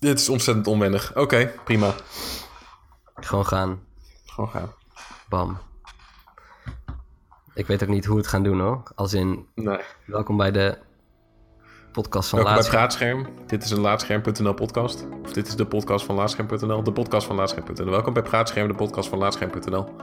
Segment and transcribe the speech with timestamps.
[0.00, 1.16] Dit is ontzettend onwennig.
[1.16, 1.94] Oké, prima.
[3.14, 3.80] Gewoon gaan.
[4.24, 4.72] Gewoon gaan.
[5.28, 5.58] Bam.
[7.54, 8.82] Ik weet ook niet hoe we het gaan doen hoor.
[8.94, 9.78] Als in, Nee.
[10.06, 10.78] welkom bij de
[11.92, 12.68] podcast van Welkom bij.
[12.70, 13.26] Praatscherm.
[13.46, 15.06] Dit is een Laatscherm.nl podcast.
[15.24, 16.82] Of dit is de podcast van Laatscherm.nl.
[16.82, 17.90] De podcast van Laatscherm.nl.
[17.90, 19.94] Welkom bij Praatscherm, de podcast van Laatscherm.nl.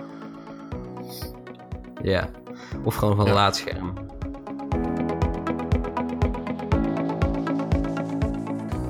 [2.01, 2.29] Ja.
[2.83, 3.33] Of gewoon van Ja.
[3.33, 3.93] Laatscherm.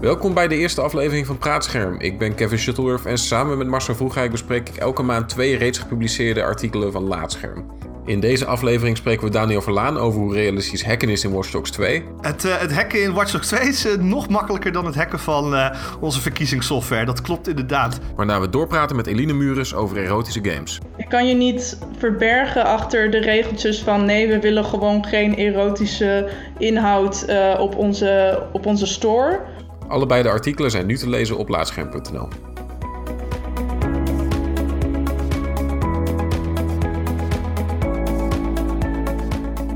[0.01, 1.99] Welkom bij de eerste aflevering van Praatscherm.
[1.99, 5.79] Ik ben Kevin Shuttleworth en samen met Marcel Vroegijk bespreek ik elke maand twee reeds
[5.79, 7.65] gepubliceerde artikelen van Laatscherm.
[8.05, 11.71] In deze aflevering spreken we Daniel Verlaan over hoe realistisch hacken is in Watch Dogs
[11.71, 12.03] 2.
[12.21, 15.19] Het, eh, het hacken in Watch Dogs 2 is eh, nog makkelijker dan het hacken
[15.19, 17.05] van eh, onze verkiezingssoftware.
[17.05, 17.99] Dat klopt inderdaad.
[18.15, 20.79] Waarna we doorpraten met Eline Mures over erotische games.
[20.97, 26.29] Je kan je niet verbergen achter de regeltjes van nee, we willen gewoon geen erotische
[26.57, 29.39] inhoud eh, op, onze, op onze store.
[29.87, 32.27] Allebei de artikelen zijn nu te lezen op laatscherm.nl.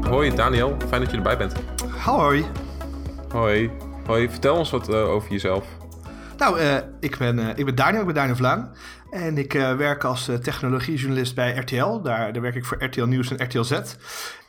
[0.01, 1.53] Hoi Daniel, fijn dat je erbij bent.
[2.03, 2.45] Hoi.
[3.29, 3.71] Hoi.
[4.05, 5.65] Hoi, vertel ons wat eh, over jezelf.
[6.37, 8.75] Nou, eh, ik, ben, eh, ik ben Daniel, ik ben Daniel Vlaan.
[9.09, 12.01] En ik werk als technologiejournalist bij RTL.
[12.01, 13.81] Daar, daar werk ik voor RTL Nieuws en RTL Z.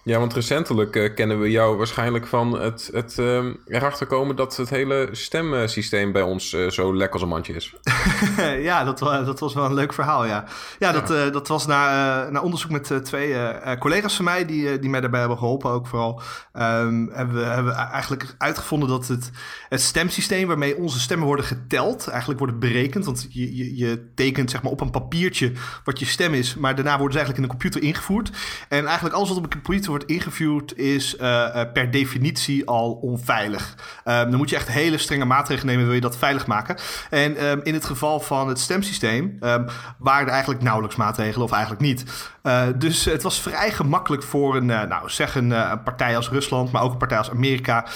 [0.05, 4.56] Ja, want recentelijk eh, kennen we jou waarschijnlijk van het, het ehm, erachter komen dat
[4.56, 7.75] het hele stemsysteem bij ons eh, zo lek als een mandje is.
[8.70, 10.45] ja, dat, dat was wel een leuk verhaal, ja.
[10.78, 13.36] Ja, dat, eh, dat was na, na onderzoek met twee
[13.78, 14.47] collega's van mij...
[14.47, 16.20] Die, die mij daarbij hebben geholpen ook vooral...
[16.53, 19.30] ehm, hebben, we, hebben we eigenlijk uitgevonden dat het,
[19.69, 20.47] het stemsysteem...
[20.47, 23.05] waarmee onze stemmen worden geteld, eigenlijk worden berekend...
[23.05, 25.53] want je, je, je tekent zeg maar, op een papiertje
[25.84, 26.55] wat je stem is...
[26.55, 28.30] maar daarna worden ze eigenlijk in de computer ingevoerd.
[28.69, 30.77] En eigenlijk alles wat op een computer wordt ingevoerd...
[30.79, 33.77] is eh, eh, per definitie al onveilig.
[34.05, 35.85] Ehm, dan moet je echt hele strenge maatregelen nemen...
[35.85, 36.77] wil je dat veilig maken.
[37.11, 39.37] En ehm, in het geval van het stemsysteem...
[39.41, 42.05] ehm, waren er eigenlijk nauwelijks maatregelen of eigenlijk niet.
[42.43, 46.73] Eh, dus het was vrij gemakkelijk voor een, nou, zeg een, een partij als Rusland...
[46.73, 47.86] maar ook een partij als Amerika...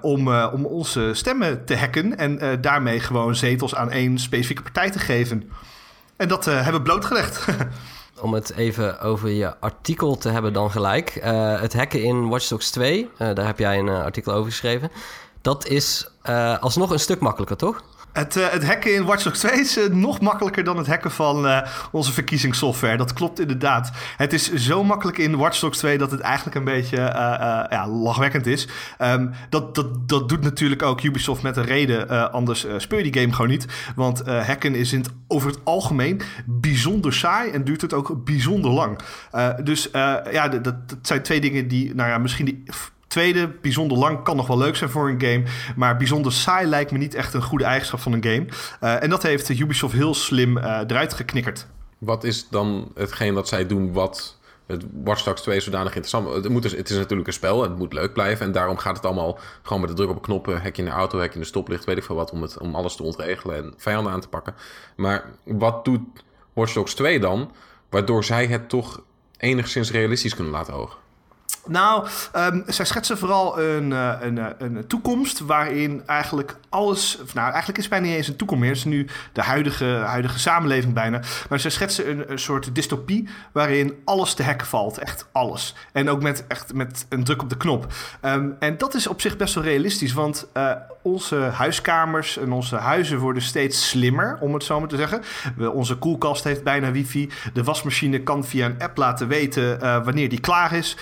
[0.00, 2.18] om, om onze stemmen te hacken...
[2.18, 5.50] en daarmee gewoon zetels aan één specifieke partij te geven.
[6.16, 7.44] En dat hebben we blootgelegd.
[8.20, 11.16] Om het even over je artikel te hebben dan gelijk.
[11.16, 14.50] Eh, het hacken in Watch Dogs 2, eh, daar heb jij een eh, artikel over
[14.50, 14.90] geschreven.
[15.40, 16.10] Dat is
[16.60, 17.82] alsnog een stuk makkelijker, toch?
[18.16, 21.10] Het, eh, het hacken in Watch Dogs 2 is eh, nog makkelijker dan het hacken
[21.10, 22.96] van eh, onze verkiezingssoftware.
[22.96, 23.90] Dat klopt inderdaad.
[24.16, 26.96] Het is zo makkelijk in Watch Dogs 2 dat het eigenlijk een beetje
[27.70, 28.68] ja, lachwekkend is.
[28.98, 32.32] Ehm, dat, dat, dat doet natuurlijk ook Ubisoft met een reden.
[32.32, 33.66] anders speel je die game gewoon niet.
[33.96, 38.98] Want hacken is in over het algemeen bijzonder saai en duurt het ook bijzonder lang.
[39.64, 39.88] Dus
[40.32, 42.62] ja, dat, dat zijn twee dingen die, nou ja, misschien die
[43.06, 45.42] Tweede, bijzonder lang kan nog wel leuk zijn voor een game.
[45.76, 48.46] Maar bijzonder saai lijkt me niet echt een goede eigenschap van een game.
[48.80, 51.66] Eh, en dat heeft Ubisoft heel slim eh, eruit geknikkerd.
[51.98, 56.34] Wat is dan hetgeen dat zij doen wat het Watch Dogs 2 zodanig interessant...
[56.34, 58.46] Het, moet dus, het is natuurlijk een spel, het moet leuk blijven...
[58.46, 60.62] en daarom gaat het allemaal gewoon met de druk op knoppen...
[60.62, 62.30] hek in de auto, hek in de stoplicht, weet ik veel wat...
[62.30, 64.54] om, het, om alles te ontregelen en vijanden aan te pakken.
[64.96, 66.00] Maar wat doet
[66.52, 67.52] Watch Dogs 2 dan...
[67.90, 69.02] waardoor zij het toch
[69.36, 70.98] enigszins realistisch kunnen laten ogen?
[71.68, 77.18] Nou, ehm, zij schetsen vooral een, eh, een, eh, een toekomst waarin eigenlijk alles...
[77.34, 78.70] Nou, eigenlijk is het bijna niet eens een toekomst meer.
[78.70, 81.20] Het is nu de huidige, huidige samenleving bijna.
[81.48, 84.98] Maar zij schetsen een, soort dystopie waarin alles te hacken valt.
[84.98, 85.74] Echt alles.
[85.92, 87.86] En ook met, echt met een druk op de knop.
[88.20, 90.70] Ehm, en dat is op zich best wel realistisch, want eh,
[91.02, 95.22] onze huiskamers en onze huizen worden steeds slimmer, om het zo maar te zeggen.
[95.72, 97.30] Onze koelkast heeft bijna wifi.
[97.52, 100.96] De wasmachine kan via een app laten weten wanneer die klaar is.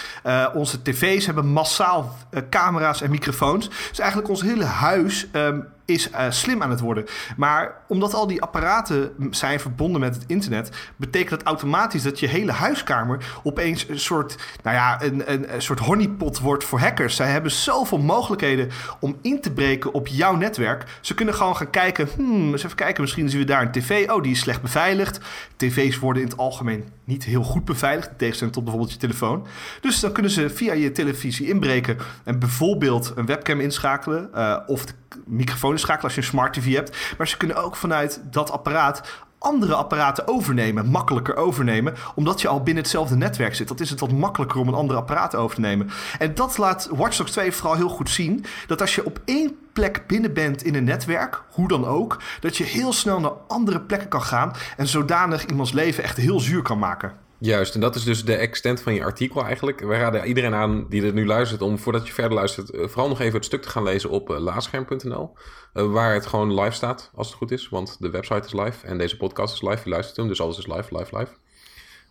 [0.55, 3.69] Onze tv's hebben massaal eh, camera's en microfoons.
[3.89, 7.05] Dus eigenlijk ons hele huis ehm, is eh, slim aan het worden.
[7.37, 12.27] Maar omdat al die apparaten zijn verbonden met het internet, betekent dat automatisch dat je
[12.27, 17.17] hele huiskamer opeens een soort, nou ja, een, een, soort honeypot wordt voor hackers.
[17.17, 20.99] Zij hebben zoveel mogelijkheden om in te breken op jouw netwerk.
[21.01, 24.11] Ze kunnen gewoon gaan kijken, hmm, eens even kijken, misschien zien we daar een tv.
[24.11, 25.21] Oh, die is slecht beveiligd.
[25.57, 29.47] TV's worden in het algemeen niet heel goed beveiligd, in tegenstelling tot bijvoorbeeld je telefoon.
[29.81, 34.85] Dus dan kunnen ze via je televisie inbreken en bijvoorbeeld een webcam inschakelen eh, of
[35.27, 36.97] microfoon inschakelen als je een smart TV hebt.
[37.19, 39.03] Maar ze kunnen ook vanuit dat apparaat
[39.45, 43.69] andere apparaten overnemen, makkelijker overnemen, omdat je al binnen hetzelfde netwerk zit.
[43.69, 45.91] Dat is het wat makkelijker om een ander apparaat over te nemen.
[46.19, 49.57] En dat laat Watch Dogs 2 vooral heel goed zien, dat als je op één
[49.73, 53.81] plek binnen bent in een netwerk, hoe dan ook, dat je heel snel naar andere
[53.81, 57.24] plekken kan gaan en zodanig iemands leven echt heel zuur kan maken.
[57.39, 59.81] Juist, en dat is dus de extent van je artikel eigenlijk.
[59.81, 63.09] We raden iedereen aan die er nu luistert om, voordat je verder luistert, eh, vooral
[63.09, 65.37] nog even het stuk te gaan lezen op uh, laadscherm.nl.
[65.75, 67.69] Uh, waar het gewoon live staat, als het goed is.
[67.69, 69.81] Want de website is live en deze podcast is live.
[69.85, 71.33] Je luistert hem, dus alles is live, live, live.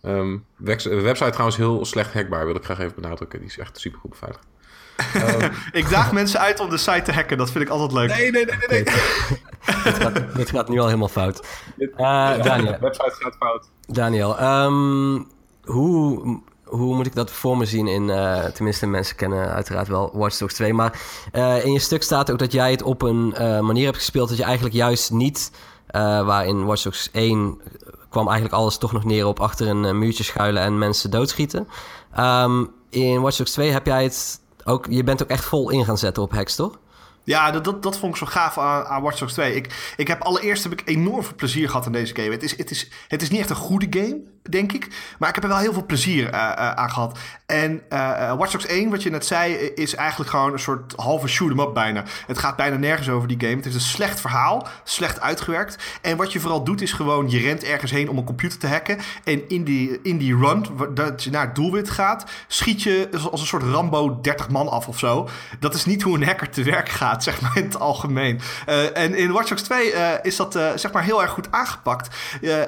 [0.02, 0.46] Um,
[0.84, 3.38] website trouwens heel slecht hackbaar, wil ik graag even benadrukken.
[3.38, 4.46] Die is echt super goed beveiligd.
[5.16, 8.08] Um, ik daag mensen uit om de site te hacken, dat vind ik altijd leuk.
[8.08, 8.68] Nee, nee, nee, nee.
[8.68, 8.82] nee.
[9.84, 11.46] dit, gaat, dit, gaat, nu al helemaal fout.
[11.78, 11.88] Uh,
[12.42, 12.72] Daniel.
[12.72, 13.68] De website gaat fout.
[13.86, 15.26] Daniel, um,
[15.64, 18.08] hoe, hoe moet ik dat voor me zien in...
[18.08, 20.74] Uh, tenminste, mensen kennen uiteraard wel Watch Dogs 2.
[20.74, 21.00] Maar
[21.32, 24.28] uh, in je stuk staat ook dat jij het op een uh, manier hebt gespeeld...
[24.28, 25.50] dat je eigenlijk juist niet...
[26.24, 27.60] waar in Watch Dogs 1
[28.10, 30.62] kwam eigenlijk alles toch nog neer op achter een muurtje schuilen...
[30.62, 31.68] en mensen doodschieten.
[32.18, 34.86] Um, in Watch Dogs 2 heb jij het ook...
[34.90, 36.78] Je bent ook echt vol in gaan zetten op hacks, toch?
[37.24, 39.54] Ja, dat, dat, dat vond ik zo gaaf aan, aan Watch Dogs 2.
[39.54, 42.30] Ik, ik heb allereerst heb ik enorm veel plezier gehad in deze game.
[42.30, 44.88] Het is, het, is, het is niet echt een goede game, denk ik.
[45.18, 47.18] Maar ik heb er wel heel veel plezier uh, uh, aan gehad.
[47.46, 51.28] En uh, Watch Dogs 1, wat je net zei, is eigenlijk gewoon een soort halve
[51.28, 52.04] shoot-em-up bijna.
[52.26, 53.56] Het gaat bijna nergens over die game.
[53.56, 55.98] Het is een slecht verhaal, slecht uitgewerkt.
[56.02, 58.66] En wat je vooral doet, is gewoon je rent ergens heen om een computer te
[58.66, 58.98] hacken.
[59.24, 63.40] En in die, in die run, dat je naar het doelwit gaat, schiet je als
[63.40, 65.28] een soort Rambo 30 man af of zo.
[65.58, 68.40] Dat is niet hoe een hacker te werk gaat, zeg maar in het algemeen.
[68.94, 72.16] en in Watch Dogs 2 is dat zeg maar heel erg goed aangepakt.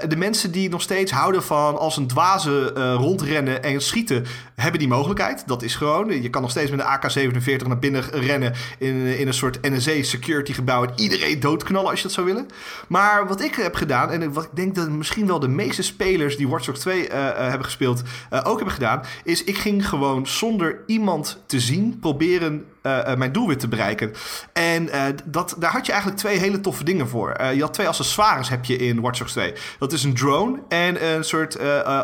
[0.09, 4.89] de mensen die nog steeds houden van als een dwaze rondrennen en schieten, hebben die
[4.89, 5.43] mogelijkheid.
[5.47, 6.23] Dat is gewoon.
[6.23, 10.53] Je kan nog steeds met een AK-47 naar binnen rennen in, in een soort NSA-security
[10.53, 12.49] gebouw en iedereen doodknallen als je dat zou willen.
[12.89, 16.37] Maar wat ik heb gedaan, en wat ik denk dat misschien wel de meeste spelers
[16.37, 20.27] die Watch Dogs 2 uh, uh, hebben gespeeld ook hebben gedaan, is ik ging gewoon
[20.27, 24.13] zonder iemand te zien proberen uh, mijn doelwit te bereiken.
[24.53, 27.37] En uh, dat, daar had je eigenlijk twee hele toffe dingen voor.
[27.41, 29.53] Uh, je had twee accessoires heb je in Watch Dogs 2.
[29.79, 31.57] Dat is een drone en een soort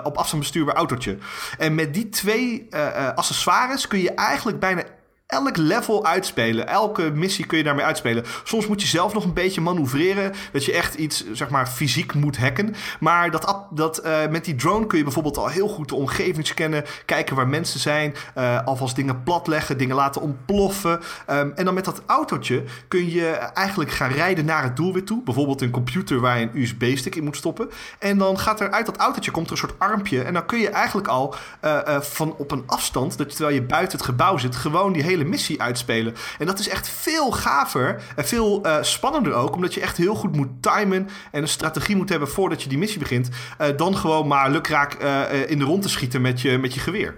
[0.03, 1.19] op afstand bestuurbaar autootje.
[1.59, 2.69] En met die twee
[3.15, 4.83] accessoires kun je eigenlijk bijna
[5.33, 6.69] elk level uitspelen.
[6.69, 8.25] Elke missie kun je daarmee uitspelen.
[8.45, 10.33] Soms moet je zelf nog een beetje manoeuvreren.
[10.53, 12.75] Dat je echt iets, zeg maar, fysiek moet hacken.
[13.01, 16.47] Maar dat, dat, uh, met die drone kun je bijvoorbeeld al heel goed de omgeving
[16.47, 16.85] scannen.
[17.05, 18.15] Kijken waar mensen zijn.
[18.39, 19.79] Uh, alvast dingen platleggen.
[19.79, 21.01] Dingen laten ontploffen.
[21.31, 25.23] Um, en dan met dat autootje kun je eigenlijk gaan rijden naar het doelwit toe.
[25.23, 27.71] Bijvoorbeeld een computer waar je een USB-stick in moet stoppen.
[27.99, 30.23] En dan gaat er uit dat autootje komt er een soort armpje.
[30.23, 31.35] En dan kun je eigenlijk al
[31.65, 35.22] uh, van op een afstand, dat terwijl je buiten het gebouw zit, gewoon die hele
[35.25, 36.15] missie uitspelen.
[36.39, 40.15] En dat is echt veel gaver en veel uh, spannender ook, omdat je echt heel
[40.15, 43.29] goed moet timen en een strategie moet hebben voordat je die missie begint,
[43.61, 46.81] uh, dan gewoon maar lukraak uh, in de rond te schieten met je, met je
[46.81, 47.17] geweer.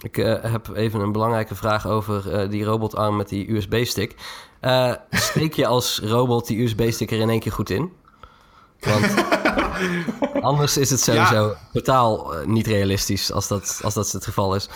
[0.00, 4.14] Ik heb even een belangrijke vraag over die robotarm met die USB-stick.
[5.10, 7.92] steek je als robot die USB-stick er in één keer goed in?
[8.80, 9.14] Want
[10.40, 11.58] anders is het sowieso ja.
[11.72, 14.68] totaal niet realistisch als dat, als dat het geval is.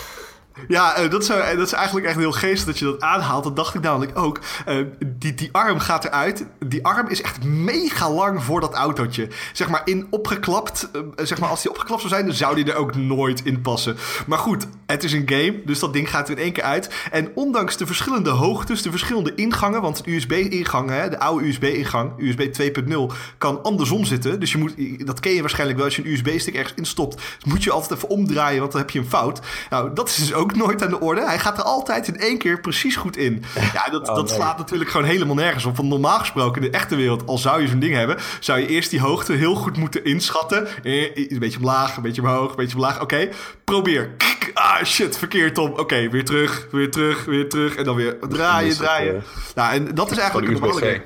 [0.68, 3.44] Ja, uh, dat, is, uh, dat is eigenlijk echt heel geestig dat je dat aanhaalt.
[3.44, 4.40] Dat dacht ik namelijk ook.
[4.68, 6.46] Uh, die, die arm gaat eruit.
[6.66, 9.28] Die arm is echt mega lang voor dat autootje.
[9.52, 10.90] Zeg maar, in opgeklapt.
[11.16, 13.96] zeg maar, als die opgeklapt zou zijn, dan zou die er ook nooit in passen.
[14.26, 15.62] Maar goed, het is een game.
[15.64, 16.94] Dus dat ding gaat er in één keer uit.
[17.10, 19.82] En ondanks de verschillende hoogtes, de verschillende ingangen.
[19.82, 22.40] Want de USB-ingang, de oude USB-ingang, USB
[22.88, 24.40] 2.0, kan andersom zitten.
[24.40, 24.74] Dus je moet,
[25.06, 25.86] dat ken je waarschijnlijk wel.
[25.86, 28.98] Als je een USB-stick ergens instopt, moet je altijd even omdraaien, want dan heb je
[28.98, 29.40] een fout.
[29.70, 31.26] Nou, dat is dus ook ook nooit aan de orde.
[31.26, 33.44] Hij gaat er altijd in één keer precies goed in.
[33.72, 34.34] Ja, dat, oh, dat nee.
[34.34, 35.76] slaat natuurlijk gewoon helemaal nergens op.
[35.76, 38.66] Want normaal gesproken in de echte wereld, al zou je zo'n ding hebben, zou je
[38.66, 40.68] eerst die hoogte heel goed moeten inschatten.
[40.82, 42.94] Eh, een beetje omlaag, een beetje omhoog, een beetje omlaag.
[42.94, 43.30] Oké, okay,
[43.64, 44.10] probeer.
[44.54, 45.70] Ah, shit, verkeerd Tom.
[45.70, 47.74] Oké, okay, weer terug, weer terug, weer terug.
[47.74, 49.22] En dan weer draaien, draaien.
[49.54, 51.02] Nou, en dat is eigenlijk een normale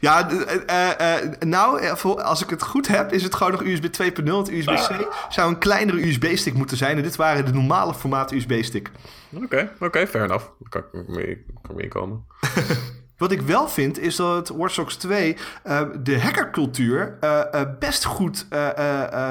[0.00, 4.24] ja, uh, uh, nou, als ik het goed heb, is het gewoon nog USB 2.0.
[4.24, 6.96] Want USB-C zou een kleinere USB-stick moeten zijn.
[6.96, 8.90] En dit waren de normale formaat USB-stick.
[9.32, 10.44] Oké, okay, oké, okay, fair enough.
[10.58, 12.24] Daar kan ik mee, kan mee komen.
[13.22, 15.36] Wat ik wel vind, is dat Watch Dogs 2
[15.66, 18.46] uh, de hackercultuur uh, uh, best goed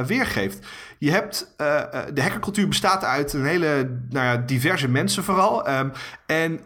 [0.06, 0.68] weergeeft.
[1.02, 1.54] Je hebt,
[2.14, 5.70] de hackercultuur bestaat uit een hele nou ja, diverse mensen vooral.
[5.70, 5.92] Um,
[6.26, 6.60] en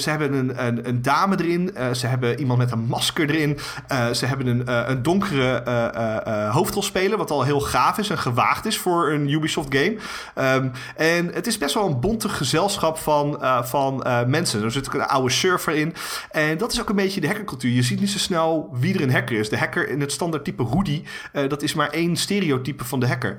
[0.00, 3.58] ze hebben een, een, een, dame erin, ze hebben iemand met een masker erin,
[4.12, 5.62] ze hebben een, een donkere
[6.50, 9.96] hoofdrolspeler, wat al heel gaaf is en gewaagd is voor een Ubisoft game.
[10.56, 14.62] Um, en het is best wel een bonte gezelschap van, van mensen.
[14.62, 15.94] Er zit ook een oude surfer in.
[16.30, 17.72] En dat is ook een beetje de hackercultuur.
[17.72, 19.48] Je ziet niet zo snel wie er een hacker is.
[19.48, 21.04] De hacker in het standaard type hoodie,
[21.48, 23.36] dat is maar één stereotype van de hacker.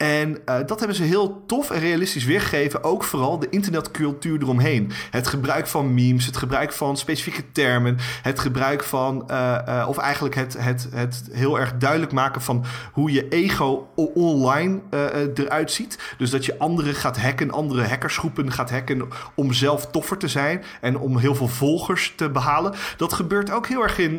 [0.00, 2.84] En uh, dat hebben ze heel tof en realistisch weergegeven.
[2.84, 4.92] Ook vooral de internetcultuur eromheen.
[5.10, 10.34] Het gebruik van memes, het gebruik van specifieke termen, het gebruik van, uh, of eigenlijk
[10.34, 14.80] het, het, het heel erg duidelijk maken van hoe je ego online
[15.34, 15.98] eruit ziet.
[16.18, 20.62] Dus dat je anderen gaat hacken, andere hackersgroepen gaat hacken om zelf toffer te zijn
[20.80, 22.74] en om heel veel volgers te behalen.
[22.96, 24.16] Dat gebeurt ook heel erg in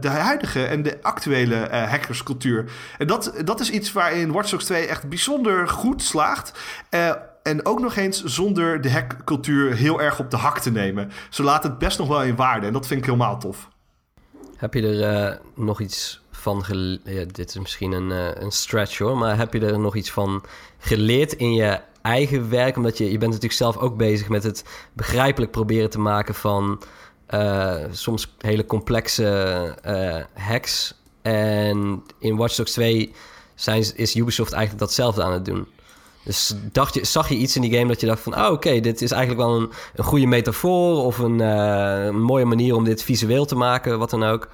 [0.00, 2.64] de huidige en de actuele hackerscultuur.
[2.98, 6.52] En dat, dat is iets waarin Watch Dogs 2 echt bijzonder goed slaagt.
[6.90, 11.10] Uh, en ook nog eens zonder de hackcultuur heel erg op de hak te nemen.
[11.30, 13.68] Ze laten het best nog wel in waarde en dat vind ik helemaal tof.
[14.56, 17.00] Heb je er uh, nog iets van geleerd?
[17.04, 20.10] Ja, dit is misschien een, uh, een stretch hoor, maar heb je er nog iets
[20.10, 20.44] van
[20.78, 22.76] geleerd in je eigen werk?
[22.76, 26.82] Omdat je, je bent natuurlijk zelf ook bezig met het begrijpelijk proberen te maken van
[27.90, 30.94] soms hele complexe hacks.
[31.22, 33.14] En in Watch Dogs 2
[33.54, 35.66] zijn, is Ubisoft eigenlijk datzelfde aan het doen.
[36.24, 38.36] Dus dacht je, zag je iets in die game dat je dacht van...
[38.36, 39.60] oh, oké, dit is eigenlijk wel
[39.94, 41.04] een, goede metafoor...
[41.04, 44.48] of een, uh, een mooie manier om dit visueel te maken, wat dan ook...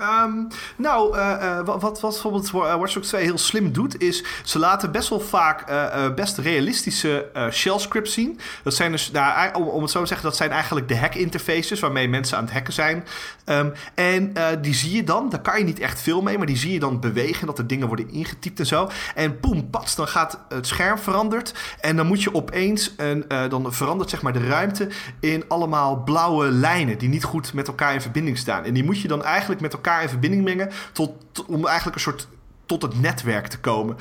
[0.00, 4.58] Um, nou, uh, uh, wat, wat bijvoorbeeld Watch Dogs 2 heel slim doet, is ze
[4.58, 5.66] laten best wel vaak
[6.14, 8.40] best realistische shell scripts zien.
[8.62, 11.14] Dat zijn dus, nou, om, om, het zo te zeggen, dat zijn eigenlijk de hack
[11.14, 13.04] interfaces waarmee mensen aan het hacken zijn.
[13.46, 16.56] Um, en die zie je dan, daar kan je niet echt veel mee, maar die
[16.56, 18.90] zie je dan bewegen, dat er dingen worden ingetypt en zo.
[19.14, 21.54] En poem, pats, dan gaat het scherm veranderd.
[21.80, 24.88] En dan moet je opeens, een, dan verandert zeg maar de ruimte
[25.20, 28.64] in allemaal blauwe lijnen die niet goed met elkaar in verbinding staan.
[28.64, 31.96] En die moet je dan eigenlijk met elkaar elkaar in verbinding brengen tot, om eigenlijk
[31.96, 32.28] een soort
[32.66, 33.96] tot het netwerk te komen.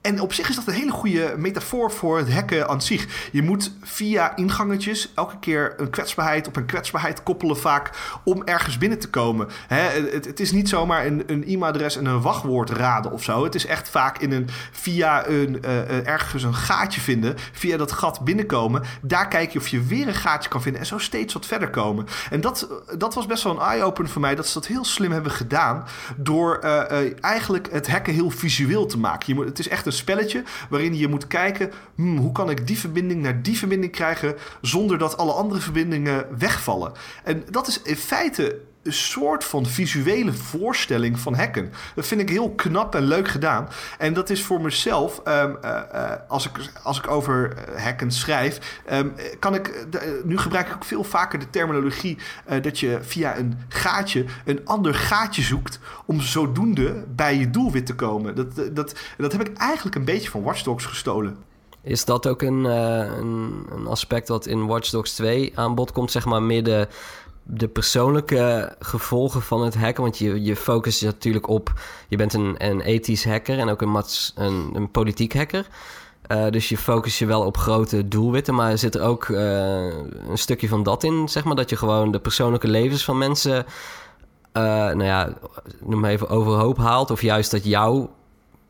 [0.00, 3.28] En op zich is dat een hele goede metafoor voor het hacken aan zich.
[3.32, 7.90] Je moet via ingangetjes elke keer een kwetsbaarheid op een kwetsbaarheid koppelen vaak
[8.24, 9.48] om ergens binnen te komen.
[9.68, 13.44] het, het, is niet zomaar een, e-mailadres en een wachtwoord raden of zo.
[13.44, 17.92] Het is echt vaak in een, via een, uh, ergens een gaatje vinden, via dat
[17.92, 18.82] gat binnenkomen.
[19.02, 21.70] Daar kijk je of je weer een gaatje kan vinden en zo steeds wat verder
[21.70, 22.06] komen.
[22.30, 25.12] En dat, dat was best wel een eye-opener voor mij, dat ze dat heel slim
[25.12, 25.84] hebben gedaan
[26.16, 29.24] door uh, eigenlijk het hacken heel visueel te maken.
[29.26, 32.78] Je moet, het is echt spelletje waarin je moet kijken: hmm, hoe kan ik die
[32.78, 36.92] verbinding naar die verbinding krijgen zonder dat alle andere verbindingen wegvallen.
[37.24, 41.72] En dat is in feite een soort van visuele voorstelling van hacken.
[41.94, 43.68] Dat vind ik heel knap en leuk gedaan.
[43.98, 48.10] En dat is voor mezelf, um, uh, uh, als, ik, als ik over eh, hacken
[48.10, 49.86] schrijf, um, kan ik,
[50.24, 52.18] nu gebruik ik ook veel vaker de terminologie
[52.62, 57.94] dat je via een gaatje een ander gaatje zoekt om zodoende bij je doelwit te
[57.94, 58.34] komen.
[58.34, 61.36] Dat, dat, dat heb ik eigenlijk een beetje van Watch Dogs gestolen.
[61.82, 66.10] Is dat ook een, een, een, aspect wat in Watch Dogs 2 aan bod komt,
[66.10, 66.88] zeg maar midden
[67.29, 67.29] de
[67.68, 70.02] persoonlijke gevolgen van het hacken.
[70.02, 71.72] Want je, je focust je natuurlijk op.
[72.08, 75.66] Je bent een, een ethisch hacker en ook een, mats, een, een politiek hacker.
[76.28, 78.54] Uh, dus je focus je wel op grote doelwitten.
[78.54, 79.38] Maar zit er ook uh,
[80.28, 81.56] een stukje van dat in, zeg maar?
[81.56, 83.64] Dat je gewoon de persoonlijke levens van mensen.
[84.52, 85.32] Uh, nou ja,
[85.80, 87.10] noem even overhoop haalt.
[87.10, 88.10] Of juist dat jouw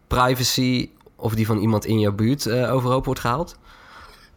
[0.06, 3.58] privacy of die van iemand in jouw buurt overhoop wordt gehaald?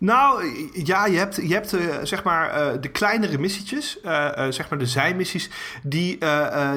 [0.04, 0.44] Nou,
[0.74, 4.80] ja, je hebt, je hebt uh, zeg maar uh, de kleinere missietjes, uh, zeg maar
[4.80, 5.50] de zijmissies,
[5.84, 6.18] die,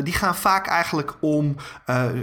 [0.02, 1.56] die gaan vaak eigenlijk om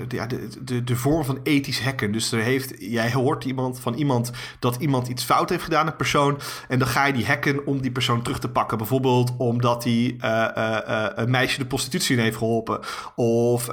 [0.07, 2.11] ja, de, de, de vorm van ethisch hacken.
[2.11, 5.95] Dus er heeft, jij hoort iemand van iemand dat iemand iets fout heeft gedaan, een
[5.95, 8.77] persoon, en dan ga je die hacken om die persoon terug te pakken.
[8.77, 10.15] Bijvoorbeeld omdat hij
[11.15, 12.79] een meisje de prostitutie in heeft geholpen.
[13.15, 13.63] Of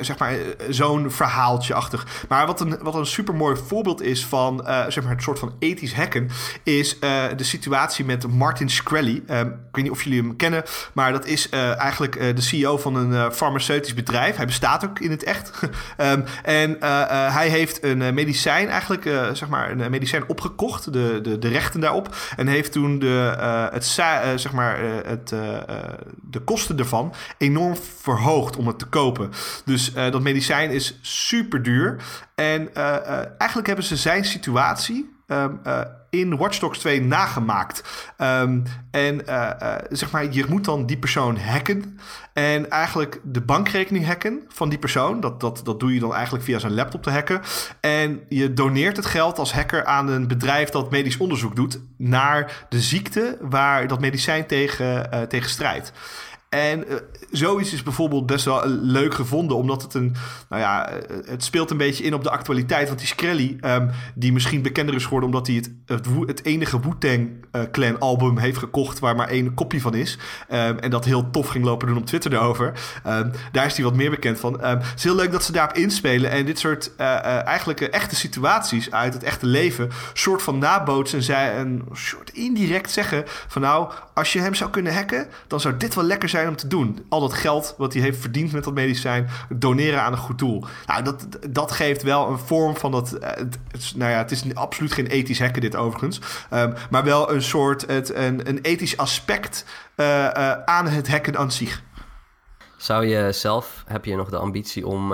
[0.00, 0.36] zeg maar
[0.68, 2.24] zo'n verhaaltje achter.
[2.28, 5.54] Maar wat een, wat een super mooi voorbeeld is van zeg maar het soort van
[5.58, 6.30] ethisch hacken,
[6.62, 9.24] is is uh, de situatie met Martin Shkreli.
[9.30, 12.40] Um, ik weet niet of jullie hem kennen, maar dat is uh, eigenlijk uh, de
[12.40, 14.36] CEO van een farmaceutisch bedrijf.
[14.36, 15.60] Hij bestaat ook in het echt.
[15.98, 16.76] um, en
[17.32, 22.16] hij heeft een medicijn eigenlijk, zeg maar, een medicijn opgekocht, de, de, de rechten daarop.
[22.36, 23.36] En heeft toen de,
[23.72, 23.84] het,
[24.40, 25.28] zeg maar, het,
[26.30, 29.30] de kosten ervan enorm verhoogd om het te kopen.
[29.64, 31.96] Dus dat medicijn is super duur.
[32.34, 32.74] En
[33.38, 35.80] eigenlijk hebben ze zijn situatie um, uh,
[36.10, 37.82] in Watch Dogs 2 nagemaakt.
[38.18, 41.98] Um, en uh, uh, zeg maar, je moet dan die persoon hacken.
[42.32, 45.20] En eigenlijk de bankrekening hacken van die persoon.
[45.20, 47.40] Dat, dat, dat doe je dan eigenlijk via zijn laptop te hacken.
[47.80, 52.66] En je doneert het geld als hacker aan een bedrijf dat medisch onderzoek doet naar
[52.68, 55.92] de ziekte waar dat medicijn tegen, tegen strijdt.
[56.48, 56.96] En uh,
[57.30, 60.14] zoiets is bijvoorbeeld best wel leuk gevonden, omdat het een,
[60.48, 60.90] nou ja,
[61.24, 62.86] het speelt een beetje in op de actualiteit.
[62.86, 67.30] Want die Skrelly, um, die misschien bekender is geworden omdat hij het, het, enige Wu-Tang
[67.70, 70.18] Clan album heeft gekocht waar maar één kopie van is.
[70.52, 72.72] Um, en dat heel tof ging lopen doen op Twitter erover.
[73.06, 74.60] Um, daar is hij wat meer bekend van.
[74.60, 78.90] het is heel leuk dat ze daarop inspelen en dit soort uh, eigenlijk echte situaties
[78.90, 83.92] uit het echte leven soort van nabootsen en zij een soort indirect zeggen van nou,
[84.18, 87.06] als je hem zou kunnen hacken, dan zou dit wel lekker zijn om te doen.
[87.08, 90.64] Al dat geld wat hij heeft verdiend met dat medicijn, doneren aan een goed doel.
[90.86, 93.10] Nou, dat, dat geeft wel een vorm van dat.
[93.20, 93.58] Het,
[93.96, 96.20] nou ja, het is absoluut geen ethisch hacken, dit overigens.
[96.50, 99.64] Um, maar wel een soort het, een, een ethisch aspect
[99.96, 101.82] uh, uh, aan het hacken aan zich.
[102.76, 105.12] Zou je zelf, heb je nog de ambitie om.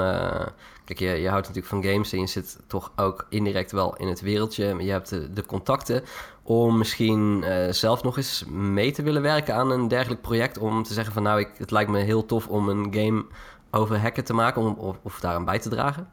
[0.84, 4.20] Kijk, je, houdt natuurlijk van games en je zit toch ook indirect wel in het
[4.20, 4.76] wereldje.
[4.84, 6.02] Je hebt de, contacten
[6.42, 10.58] om misschien uh, zelf nog eens mee te willen werken aan een dergelijk project.
[10.58, 13.24] Om te zeggen van nou, ik, het lijkt me heel tof om een game
[13.70, 16.08] over hacken te maken om, of, of daaraan bij te dragen.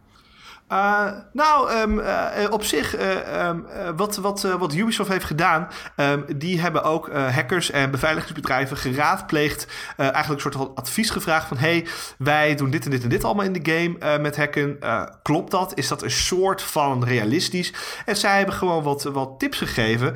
[0.72, 6.26] Uh, nou, um, uh, op zich, uh, um, wat, wat, wat Ubisoft heeft gedaan, um,
[6.36, 9.68] die hebben ook hackers en beveiligingsbedrijven geraadpleegd.
[9.98, 11.88] eigenlijk een soort van advies gevraagd van, hey,
[12.18, 14.80] wij doen dit en dit en dit allemaal in de game met hacken.
[15.22, 15.78] klopt dat?
[15.78, 17.74] Is dat een soort van realistisch?
[18.06, 20.14] En zij hebben gewoon wat, wat tips gegeven.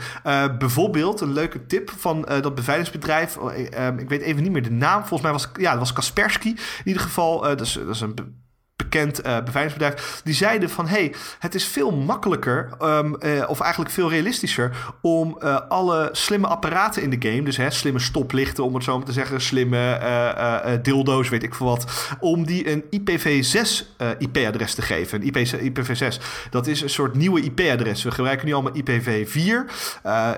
[0.57, 3.57] bijvoorbeeld, een leuke tip van dat beveiligingsbedrijf, oh,
[3.97, 7.01] ik weet even niet meer de naam, volgens mij was, ja, was Kaspersky in ieder
[7.01, 7.41] geval.
[7.41, 8.43] dat, is, dat is een
[8.75, 13.91] bekend uh, beveiligingsbedrijf, die zeiden van hey, het is veel makkelijker, um, uh, of eigenlijk
[13.93, 18.73] veel realistischer, om uh, alle slimme apparaten in de game, dus hè, slimme stoplichten, om
[18.73, 23.85] het zo maar te zeggen, slimme dildo's, weet ik veel wat, om die een IPv6
[24.17, 25.21] IP-adres te geven.
[25.21, 28.03] Een IP, IPv6, dat is een soort nieuwe IP-adres.
[28.03, 29.71] We gebruiken nu allemaal IPv4.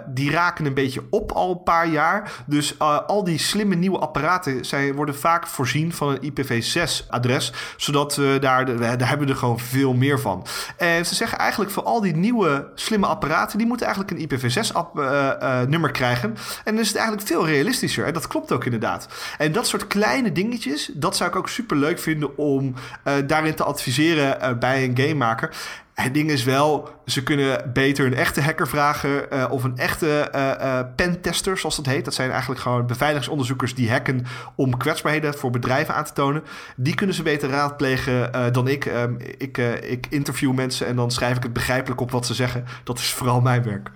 [0.08, 2.32] die raken een beetje op al een paar jaar.
[2.46, 8.27] Dus al die slimme nieuwe apparaten zijn, worden vaak voorzien van een IPv6-adres, zodat we
[8.36, 10.46] daar, daar hebben we er gewoon veel meer van.
[10.78, 15.70] En ze zeggen eigenlijk voor al die nieuwe slimme apparaten, die moeten eigenlijk een IPv6-nummer
[15.70, 16.30] uh, uh, krijgen.
[16.64, 18.06] En dan is het eigenlijk veel realistischer.
[18.06, 19.08] En dat klopt ook inderdaad.
[19.38, 23.56] En dat soort kleine dingetjes, dat zou ik ook super leuk vinden om uh, daarin
[23.56, 25.56] te adviseren bij een gamemaker.
[26.02, 30.32] Het ding is wel, ze kunnen beter een echte hacker vragen uh, of een echte
[30.36, 32.06] uh, uh, pentester, zoals dat heet.
[32.06, 34.26] Dat zijn eigenlijk gewoon beveiligingsonderzoekers die hacken
[34.56, 36.44] om kwetsbaarheden voor bedrijven aan te tonen.
[36.76, 38.86] Die kunnen ze beter raadplegen dan ik.
[38.86, 42.66] Um, ik, ik interview mensen en dan schrijf ik het begrijpelijk op wat ze zeggen.
[42.84, 43.92] Dat is vooral mijn werk.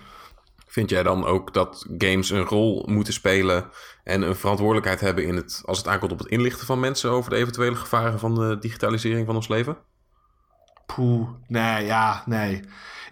[0.66, 3.64] Vind jij dan ook dat games een rol moeten spelen
[4.04, 7.30] en een verantwoordelijkheid hebben in het, als het aankomt op het inlichten van mensen over
[7.30, 9.76] de eventuele gevaren van de digitalisering van ons leven?
[10.94, 12.60] Poeh, nee, ja, nee.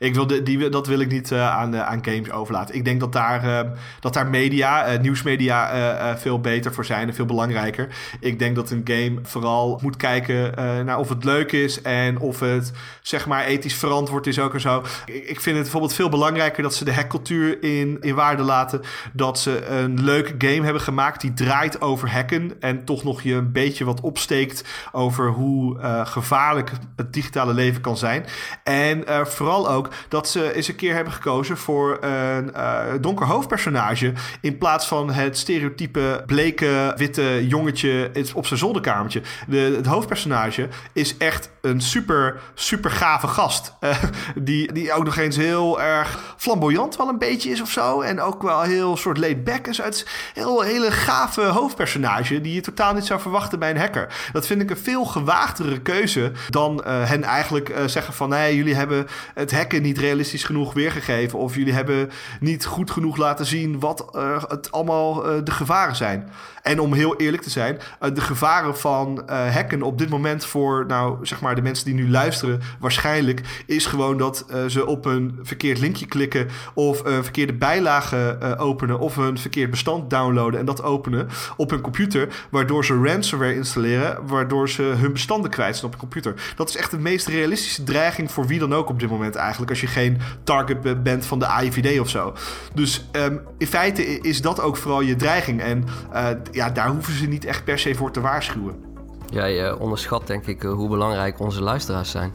[0.00, 2.74] Ik wil de, die, dat wil ik niet uh, aan, uh, aan games overlaten.
[2.74, 7.24] Ik denk dat daar, uh, dat daar media, nieuwsmedia, veel beter voor zijn en veel
[7.24, 7.88] belangrijker.
[8.20, 12.40] Ik denk dat een game vooral moet kijken naar of het leuk is en of
[12.40, 14.82] het zeg maar ethisch verantwoord is ook en zo.
[15.06, 18.80] Ik, ik vind het bijvoorbeeld veel belangrijker dat ze de hackcultuur in, in waarde laten.
[19.12, 23.34] Dat ze een leuke game hebben gemaakt die draait over hacken en toch nog je
[23.34, 28.24] een beetje wat opsteekt over hoe gevaarlijk het digitale leven kan zijn.
[28.64, 34.12] En vooral ook dat ze eens een keer hebben gekozen voor een uh, donker hoofdpersonage.
[34.40, 39.22] In plaats van het stereotype bleke witte jongetje op zijn zolderkamertje.
[39.46, 43.74] De, het hoofdpersonage is echt een super, super gave gast.
[43.80, 43.96] Uh,
[44.34, 48.00] die, die ook nog eens heel erg flamboyant wel een beetje is of zo.
[48.00, 49.78] En ook wel heel soort laid back is.
[49.78, 50.06] Het is een
[50.42, 54.28] heel, hele gave hoofdpersonage die je totaal niet zou verwachten bij een hacker.
[54.32, 58.28] Dat vind ik een veel gewaagdere keuze dan uh, hen eigenlijk zeggen van...
[58.28, 61.38] nee, jullie hebben het hacken niet realistisch genoeg weergegeven.
[61.38, 65.96] Of jullie hebben niet goed genoeg laten zien wat uh, het allemaal uh, de gevaren
[65.96, 66.30] zijn.
[66.62, 70.84] En om heel eerlijk te zijn, uh, de gevaren van hacken op dit moment voor,
[70.86, 75.38] nou zeg maar, de mensen die nu luisteren, waarschijnlijk is gewoon dat ze op een
[75.42, 76.48] verkeerd linkje klikken.
[76.74, 78.98] Of een verkeerde bijlage openen.
[78.98, 82.28] Of een verkeerd bestand downloaden en dat openen op hun computer.
[82.50, 84.26] Waardoor ze ransomware installeren.
[84.26, 86.52] Waardoor ze hun bestanden kwijt zijn op een computer.
[86.56, 89.70] Dat is echt de meest realistische dreiging voor wie dan ook op dit moment eigenlijk
[89.70, 92.34] als je geen target bent van de AIVD of zo.
[92.74, 95.60] Dus um, in feite is dat ook vooral je dreiging.
[95.60, 98.88] En uh, ja, daar hoeven ze niet echt per se voor te waarschuwen.
[99.30, 102.32] Jij uh, onderschat denk ik uh, hoe belangrijk onze luisteraars zijn.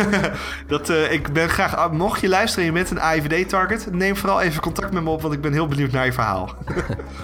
[0.66, 4.16] dat, uh, ik ben graag, ah, mocht je luisteren en je bent een AIVD-target, neem
[4.16, 6.50] vooral even contact met me op, want ik ben heel benieuwd naar je verhaal.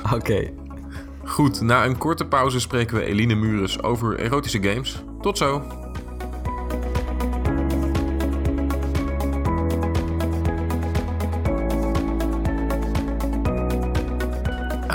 [0.04, 0.14] Oké.
[0.14, 0.52] Okay.
[1.24, 5.02] Goed, na een korte pauze spreken we Eline Mures over erotische games.
[5.20, 5.83] Tot zo!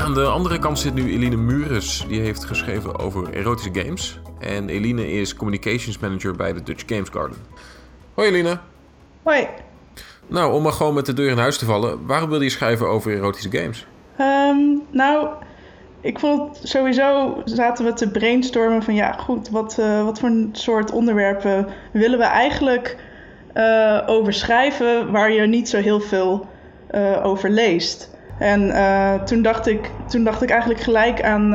[0.09, 2.05] Aan de andere kant zit nu Eline Mures.
[2.07, 4.19] Die heeft geschreven over erotische games.
[4.39, 7.37] En Eline is Communications Manager bij de Dutch Games Garden.
[8.13, 8.59] Hoi Eline.
[9.23, 9.47] Hoi.
[10.27, 12.05] Nou, om maar gewoon met de deur in huis te vallen.
[12.05, 13.87] Waarom wilde je schrijven over erotische games?
[14.17, 14.57] Ehm,
[14.89, 15.27] nou,
[16.01, 20.91] ik vond sowieso zaten we te brainstormen van ja, goed, wat, uh, wat voor soort
[20.91, 22.97] onderwerpen willen we eigenlijk
[23.53, 26.47] uh, over schrijven waar je niet zo heel veel
[26.91, 28.17] uh, over leest.
[28.39, 28.71] En
[29.25, 31.51] toen, dacht ik, toen dacht ik eigenlijk gelijk aan,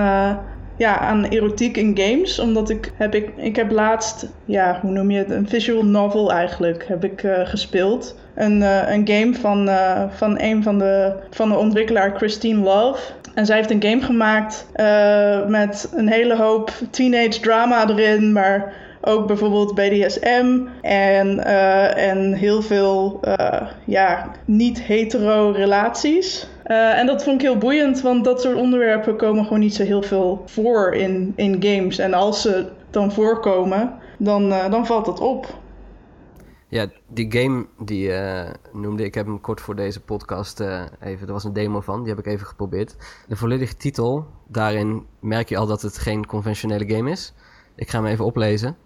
[0.76, 2.38] ja, aan erotiek in games.
[2.38, 6.32] Omdat ik heb, ik, ik heb laatst, ja, hoe noem je het, een visual novel
[6.32, 8.18] eigenlijk, heb ik gespeeld.
[8.34, 8.60] Een,
[8.92, 9.70] een game van,
[10.10, 13.12] van een van de, van de ontwikkelaar Christine Love.
[13.34, 14.66] En zij heeft een game gemaakt
[15.48, 21.44] met een hele hoop teenage drama erin, maar ook bijvoorbeeld BDSM en,
[21.96, 23.20] en heel veel
[23.84, 26.46] ja, niet-hetero relaties.
[26.64, 30.02] En dat vond ik heel boeiend, want dat soort onderwerpen komen gewoon niet zo heel
[30.02, 31.98] veel voor in, in games.
[31.98, 35.62] En als ze dan voorkomen, dan, dan valt dat op.
[36.68, 40.60] Ja, die game die uh, noemde ik, heb hem kort voor deze podcast
[41.00, 42.96] even, er was een demo van, die heb ik even geprobeerd.
[43.28, 47.34] De volledige titel, daarin merk je al dat het geen conventionele game is.
[47.74, 48.76] Ik ga hem even oplezen.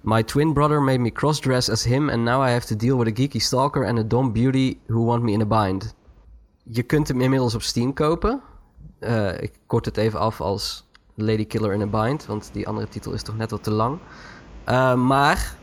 [0.00, 3.08] My twin brother made me crossdress as him and now I have to deal with
[3.08, 5.94] a geeky stalker and a dumb beauty who want me in a bind.
[6.72, 8.40] Je kunt hem inmiddels op Steam kopen.
[9.00, 12.88] Uh, ik kort het even af als Lady Killer in a Bind, want die andere
[12.88, 13.98] titel is toch net wat te lang.
[15.06, 15.54] maar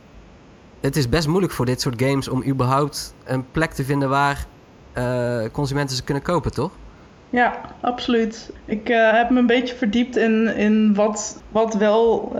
[0.80, 4.46] het is best moeilijk voor dit soort games om überhaupt een plek te vinden waar
[4.94, 6.70] uh, consumenten ze kunnen kopen, toch?
[7.30, 8.52] Ja, absoluut.
[8.64, 12.32] Ik heb me een beetje verdiept in, in wat, wat wel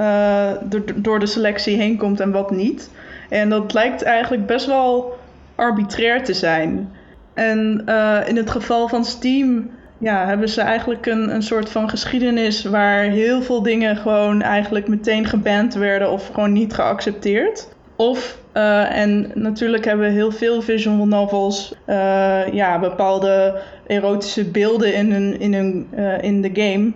[0.63, 2.91] door, door de selectie heen komt en wat niet.
[3.29, 5.19] En dat lijkt eigenlijk best wel
[5.55, 6.93] arbitrair te zijn.
[7.39, 7.85] En
[8.27, 13.03] in het geval van Steam ja, hebben ze eigenlijk een, een soort van geschiedenis waar
[13.03, 17.69] heel veel dingen gewoon eigenlijk meteen geband werden of gewoon niet geaccepteerd.
[17.97, 25.41] Of, uh, en natuurlijk hebben heel veel visual novels, uh, ja, bepaalde erotische beelden in,
[25.41, 26.93] in, uh, in de game.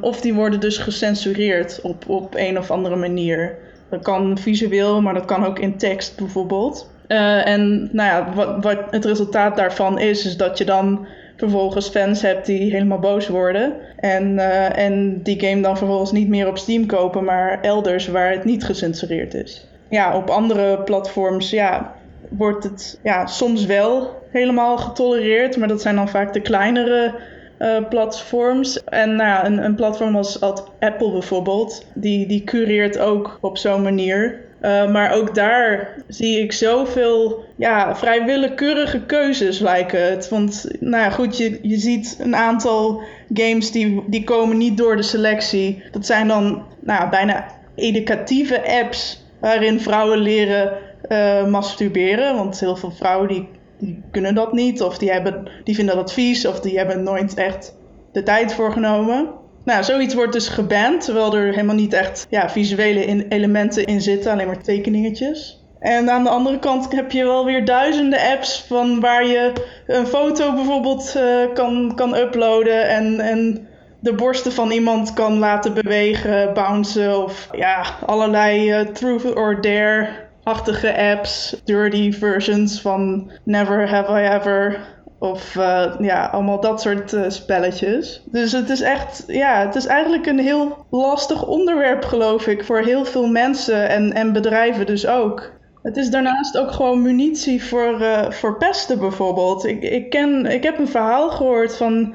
[0.00, 3.56] of die worden dus gecensureerd op, op een of andere manier.
[3.90, 6.90] Dat kan visueel, maar dat kan ook in tekst bijvoorbeeld.
[7.08, 12.22] En nou ja, wat, wat het resultaat daarvan is, is dat je dan vervolgens fans
[12.22, 13.74] hebt die helemaal boos worden.
[13.96, 14.38] En,
[14.74, 18.64] en die game dan vervolgens niet meer op Steam kopen, maar elders waar het niet
[18.64, 21.94] gecensureerd is ja, op andere platforms ja,
[22.28, 25.56] wordt het ja, soms wel helemaal getolereerd.
[25.56, 27.14] Maar dat zijn dan vaak de kleinere
[27.58, 28.84] uh, platforms.
[28.84, 33.82] En nou, een, een platform als, als, Apple bijvoorbeeld, die, die cureert ook op zo'n
[33.82, 34.46] manier.
[34.62, 40.28] Uh, maar ook daar zie ik zoveel ja, vrij willekeurige keuzes lijken het.
[40.28, 44.96] Want nou ja, goed, je, je ziet een aantal games die, die komen niet door
[44.96, 45.82] de selectie.
[45.90, 50.72] Dat zijn dan nou, bijna educatieve apps waarin vrouwen leren
[51.08, 52.36] uh, masturberen.
[52.36, 56.12] Want heel veel vrouwen die, die kunnen dat niet, of die, hebben, die vinden dat
[56.12, 57.76] vies, of die hebben nooit echt
[58.12, 59.28] de tijd voor genomen.
[59.68, 64.32] Nou, zoiets wordt dus geband, terwijl er helemaal niet echt ja, visuele elementen in zitten,
[64.32, 65.64] alleen maar tekeningetjes.
[65.78, 69.52] En aan de andere kant heb je wel weer duizenden apps van waar je
[69.86, 73.68] een foto bijvoorbeeld uh, kan, kan uploaden en, en
[74.00, 80.96] de borsten van iemand kan laten bewegen, bouncen of ja, allerlei uh, truth or dare-achtige
[80.96, 84.96] apps, dirty versions van Never Have I Ever.
[85.18, 88.22] Of uh, ja, allemaal dat soort uh, spelletjes.
[88.24, 92.80] Dus het is echt, ja, het is eigenlijk een heel lastig onderwerp, geloof ik, voor
[92.80, 95.50] heel veel mensen en, en bedrijven dus ook.
[95.82, 99.64] Het is daarnaast ook gewoon munitie voor, uh, voor pesten bijvoorbeeld.
[99.64, 102.14] Ik, ik, ken, ik heb een verhaal gehoord van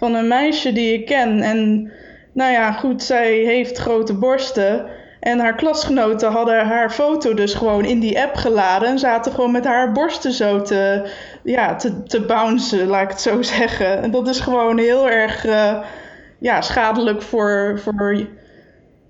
[0.00, 1.40] van een meisje die ik ken.
[1.40, 1.92] En
[2.32, 4.86] nou ja, goed, zij heeft grote borsten.
[5.20, 8.88] En haar klasgenoten hadden haar foto dus gewoon in die app geladen.
[8.88, 11.10] En zaten gewoon met haar borsten zo te,
[11.44, 14.02] ja, te, te bouncen, laat ik het zo zeggen.
[14.02, 15.84] En dat is gewoon heel erg uh,
[16.38, 18.26] ja, schadelijk voor, voor,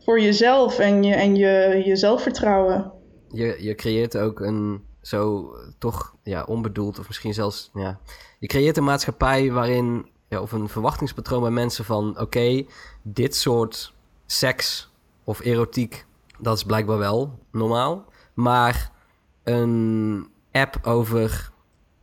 [0.04, 2.92] voor jezelf en je, en je, je zelfvertrouwen.
[3.28, 7.70] Je, je creëert ook een zo toch ja, onbedoeld of misschien zelfs...
[7.74, 7.98] Ja,
[8.38, 12.20] je creëert een maatschappij waarin ja, of een verwachtingspatroon bij mensen van...
[12.20, 12.64] oké,
[13.02, 13.94] dit soort
[14.26, 14.92] seks
[15.24, 16.06] of erotiek,
[16.38, 18.04] dat is blijkbaar wel normaal.
[18.34, 18.92] Maar
[19.44, 21.49] een app over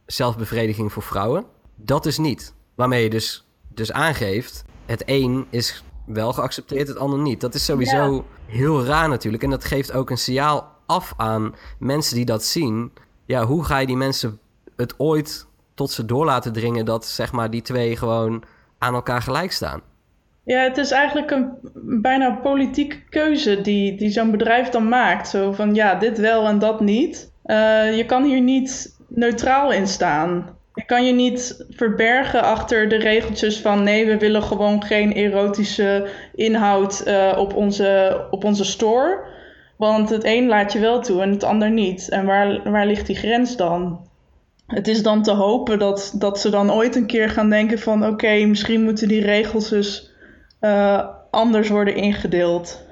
[0.08, 2.54] zelfbevrediging voor vrouwen, dat is niet.
[2.76, 7.42] Waarmee je dus, dus aangeeft, het een is wel geaccepteerd, het ander niet.
[7.42, 9.44] Dat is sowieso heel raar natuurlijk.
[9.44, 12.92] En dat geeft ook een signaal af aan mensen die dat zien.
[13.26, 14.40] Ja, hoe ga je die mensen
[14.76, 18.44] het ooit tot ze door laten dringen dat zeg maar die twee gewoon
[18.78, 19.82] aan elkaar gelijk staan.
[20.44, 21.52] Ja, het is eigenlijk een
[22.02, 25.28] bijna politieke keuze die, die zo'n bedrijf dan maakt.
[25.28, 27.32] Zo van ja, dit wel en dat niet.
[27.46, 30.56] Uh, je kan hier niet neutraal in staan.
[30.74, 36.08] Je kan je niet verbergen achter de regeltjes van nee, we willen gewoon geen erotische
[36.36, 39.20] inhoud uh, op, onze, op onze store.
[39.78, 42.10] Want het een laat je wel toe en het ander niet.
[42.10, 44.08] En waar, waar ligt die grens dan?
[44.68, 48.06] Het is dan te hopen dat, dat ze dan ooit een keer gaan denken van
[48.06, 50.12] oké, misschien moeten die regels dus
[50.62, 52.87] uh, anders worden ingedeeld.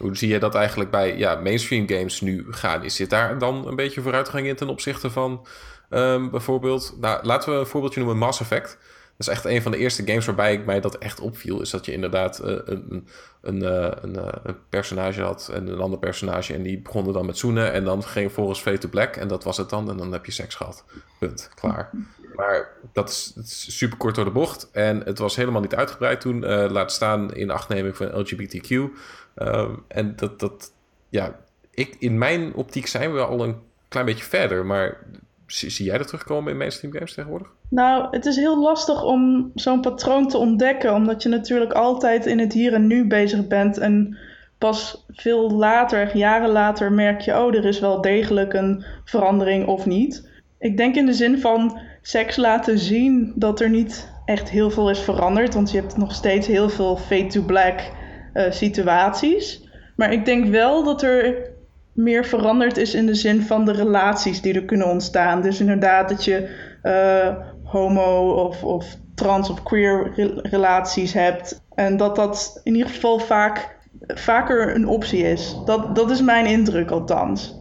[0.00, 2.84] Hoe zie je dat eigenlijk bij ja, mainstream games nu gaan?
[2.84, 5.46] Is dit daar dan een beetje vooruitgang in ten opzichte van
[5.90, 6.96] um, bijvoorbeeld...
[7.00, 8.78] Nou, laten we een voorbeeldje noemen, Mass Effect.
[9.16, 11.60] Dat is echt een van de eerste games waarbij ik mij dat echt opviel.
[11.60, 13.06] Is dat je inderdaad uh, een,
[13.42, 13.62] een,
[14.02, 16.54] een, een, personage had en een ander personage.
[16.54, 17.72] En die begonnen dan met zoenen.
[17.72, 19.16] En dan ging volgens Fade to Black.
[19.16, 19.90] En dat was het dan.
[19.90, 20.84] En dan heb je seks gehad.
[21.18, 21.50] Punt.
[21.54, 21.90] Klaar.
[22.34, 24.68] Maar dat is, is, super kort door de bocht.
[24.72, 26.46] En het was helemaal niet uitgebreid toen.
[26.46, 28.90] Laat staan in achtneming van LGBTQ.
[29.40, 30.72] Uh, en dat, dat,
[31.08, 31.36] ja,
[31.70, 33.56] ik, in mijn optiek zijn we al een
[33.88, 34.66] klein beetje verder.
[34.66, 34.98] Maar
[35.46, 37.48] zie, zie jij dat terugkomen in mainstream games tegenwoordig?
[37.68, 40.94] Nou, het is heel lastig om zo'n patroon te ontdekken.
[40.94, 43.78] Omdat je natuurlijk altijd in het hier en nu bezig bent.
[43.78, 44.18] En
[44.58, 49.86] pas veel later, jaren later, merk je: oh, er is wel degelijk een verandering of
[49.86, 50.28] niet.
[50.58, 54.90] Ik denk in de zin van seks laten zien dat er niet echt heel veel
[54.90, 55.54] is veranderd.
[55.54, 57.98] Want je hebt nog steeds heel veel fade to black
[58.34, 59.68] uh, situaties.
[59.96, 61.50] Maar ik denk wel dat er
[61.92, 65.42] meer veranderd is in de zin van de relaties die er kunnen ontstaan.
[65.42, 66.48] Dus inderdaad dat je
[66.82, 70.12] uh, homo of, of trans of queer
[70.42, 71.62] relaties hebt.
[71.74, 75.56] En dat dat in ieder geval vaak, vaker een optie is.
[75.64, 77.58] Dat, dat is mijn indruk althans.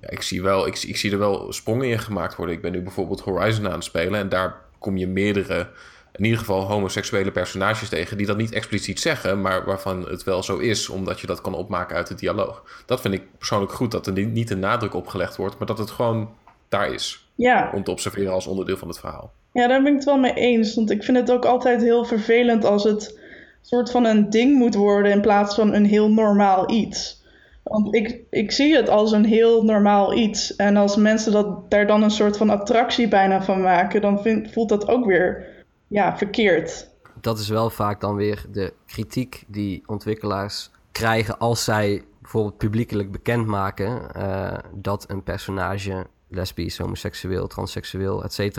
[0.00, 2.54] Ja, ik, zie wel, ik, ik zie er wel sprongen in gemaakt worden.
[2.54, 5.68] Ik ben nu bijvoorbeeld Horizon aan het spelen en daar kom je meerdere,
[6.12, 10.42] in ieder geval homoseksuele personages tegen, die dat niet expliciet zeggen, maar waarvan het wel
[10.42, 12.82] zo is, omdat je dat kan opmaken uit de dialoog.
[12.86, 15.78] Dat vind ik persoonlijk goed, dat er niet een nadruk op gelegd wordt, maar dat
[15.78, 16.30] het gewoon
[16.68, 17.28] daar is.
[17.34, 17.70] Ja.
[17.74, 19.32] Om te observeren als onderdeel van het verhaal.
[19.52, 20.74] Ja, daar ben ik het wel mee eens.
[20.74, 23.18] Want ik vind het ook altijd heel vervelend als het
[23.60, 27.22] soort van een ding moet worden in plaats van een heel normaal iets.
[27.62, 30.56] Want ik, ik zie het als een heel normaal iets.
[30.56, 34.52] En als mensen dat, daar dan een soort van attractie bijna van maken, dan vind,
[34.52, 35.46] voelt dat ook weer
[35.92, 36.90] ja, verkeerd.
[37.20, 43.12] Dat is wel vaak dan weer de kritiek die ontwikkelaars krijgen als zij bijvoorbeeld publiekelijk
[43.12, 48.58] bekendmaken uh, dat een personage lesbisch, homoseksueel, transseksueel, etc.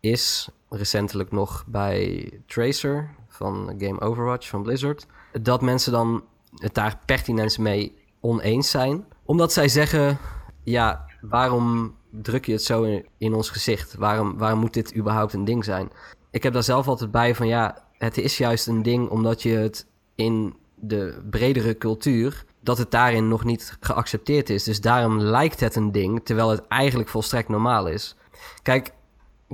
[0.00, 0.48] is.
[0.68, 5.06] Recentelijk nog bij Tracer van Game Overwatch van Blizzard.
[5.40, 9.04] Dat mensen dan het daar pertinent mee oneens zijn.
[9.24, 10.18] Omdat zij zeggen,
[10.62, 13.94] ja, waarom druk je het zo in, in, ons gezicht?
[13.94, 15.90] Waarom, waarom moet dit überhaupt een ding zijn?
[16.34, 19.56] Ik heb daar zelf altijd bij van, ja, het is juist een ding omdat je
[19.56, 24.64] het in de bredere cultuur, dat het daarin nog niet geaccepteerd is.
[24.64, 28.16] Dus daarom lijkt het een ding, terwijl het eigenlijk volstrekt normaal is.
[28.62, 28.92] Kijk,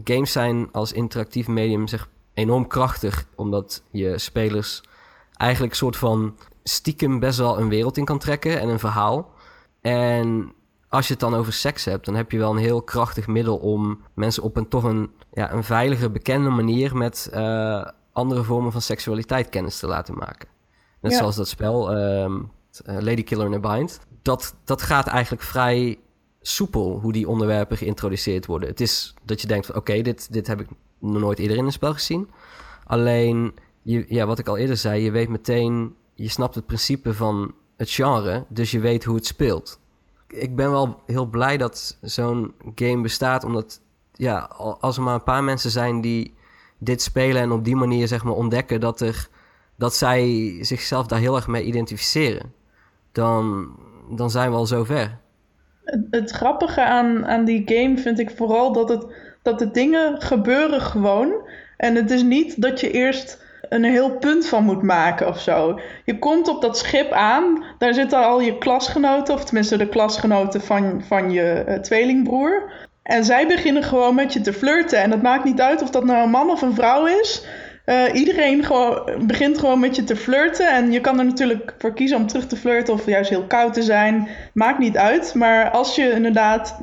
[0.05, 4.83] games zijn als interactief medium zeg, enorm krachtig, omdat je spelers
[5.37, 9.31] eigenlijk soort van stiekem best wel een wereld in kan trekken en een verhaal.
[9.81, 10.53] En
[10.91, 13.57] als je het dan over seks hebt, dan heb je wel een heel krachtig middel
[13.57, 18.73] om mensen op een toch een, ja, een veilige, bekende manier met uh, andere vormen
[18.73, 20.49] van seksualiteit kennis te laten maken.
[21.01, 22.51] Net zoals dat spel, um,
[22.85, 24.01] Lady Killer in a Bind.
[24.23, 25.99] Dat, dat gaat eigenlijk vrij
[26.41, 28.69] soepel hoe die onderwerpen geïntroduceerd worden.
[28.69, 31.73] Het is dat je denkt: oké, dit, dit heb ik nog nooit eerder in een
[31.73, 32.31] spel gezien.
[32.85, 37.15] Alleen, je, ja, wat ik al eerder zei, je weet meteen je snapt het principe
[37.15, 39.81] van het genre, dus je weet hoe het speelt.
[40.31, 43.81] Ik ben wel heel blij dat zo'n game bestaat, omdat
[44.13, 44.39] ja,
[44.81, 46.35] als er maar een paar mensen zijn die
[46.79, 49.29] dit spelen en op die manier zeg maar ontdekken dat, er,
[49.77, 52.53] dat zij zichzelf daar heel erg mee identificeren,
[53.13, 53.69] dan,
[54.11, 55.19] dan zijn we al zover.
[56.11, 59.07] Het, grappige aan, aan die game vind ik vooral dat, het,
[59.43, 61.33] dat de dingen gebeuren gewoon.
[61.77, 65.81] En het is niet dat je eerst een heel punt van moet maken of zo.
[66.05, 70.61] Je komt op dat schip aan, daar zitten al je klasgenoten, of tenminste de klasgenoten
[70.61, 72.73] van, van je uh, tweelingbroer.
[73.03, 75.03] En zij beginnen gewoon met je te flirten.
[75.03, 77.47] En het maakt niet uit of dat nou een man of een vrouw is.
[77.87, 80.73] Uh, iedereen gewoon, begint gewoon met je te flirten.
[80.73, 83.75] En je kan er natuurlijk voor kiezen om terug te flirten of juist heel koud
[83.75, 84.29] te zijn.
[84.53, 85.35] Maakt niet uit.
[85.35, 86.81] Maar als je inderdaad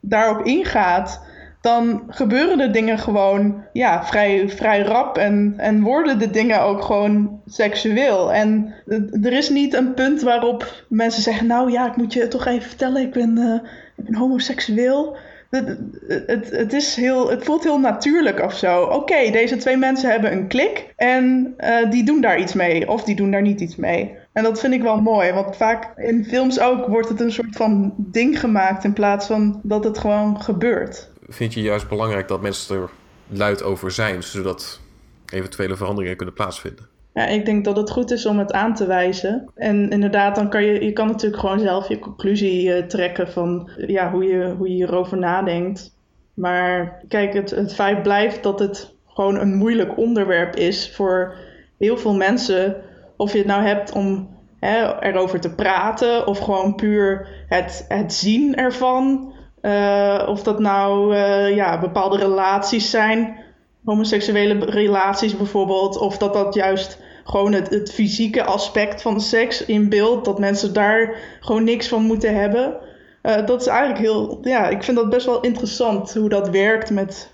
[0.00, 1.20] daarop ingaat
[1.64, 6.82] dan gebeuren de dingen gewoon ja, vrij, vrij rap en, en worden de dingen ook
[6.82, 8.32] gewoon seksueel.
[8.32, 8.74] En
[9.22, 12.68] er is niet een punt waarop mensen zeggen, nou ja, ik moet je toch even
[12.68, 13.54] vertellen, ik ben, uh,
[13.96, 15.16] ik ben homoseksueel.
[15.50, 18.82] het, het, is heel, het voelt heel natuurlijk of zo.
[18.82, 22.88] Oké, deze twee mensen hebben een klik en uh, die doen daar iets mee.
[22.88, 24.16] Of die doen daar niet iets mee.
[24.32, 27.56] En dat vind ik wel mooi, want vaak in films ook wordt het een soort
[27.56, 31.12] van ding gemaakt in plaats van dat het gewoon gebeurt.
[31.28, 32.90] Vind je juist belangrijk dat mensen er
[33.28, 34.80] luid over zijn, zodat
[35.26, 36.88] eventuele veranderingen kunnen plaatsvinden?
[37.14, 39.50] Ja, ik denk dat het goed is om het aan te wijzen.
[39.54, 43.70] En inderdaad, dan kan je, je kan natuurlijk gewoon zelf je conclusie uh, trekken van
[43.76, 45.96] ja, hoe, je, hoe je hierover nadenkt.
[46.34, 51.34] Maar kijk, het, het feit blijft dat het gewoon een moeilijk onderwerp is voor
[51.78, 52.76] heel veel mensen.
[53.16, 54.28] Of je het nou hebt om
[54.60, 59.33] hè, erover te praten of gewoon puur het, het zien ervan.
[59.64, 63.36] Uh, of dat nou uh, ja, bepaalde relaties zijn
[63.84, 65.96] homoseksuele relaties bijvoorbeeld.
[65.96, 71.16] Of dat dat juist gewoon het, fysieke aspect van seks in beeld, dat mensen daar
[71.40, 72.76] gewoon niks van moeten hebben.
[73.22, 76.90] Uh, dat is eigenlijk heel, ja, ik vind dat best wel interessant hoe dat werkt
[76.90, 77.32] met